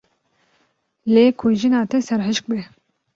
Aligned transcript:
Lê 1.13 1.25
ku 1.39 1.47
jina 1.59 1.81
te 1.91 1.97
serhişk 2.07 2.45
be. 2.51 2.61